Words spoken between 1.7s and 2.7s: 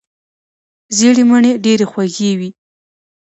خوږې وي.